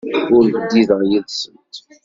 [0.35, 1.75] Ur bdideɣ yid-sent.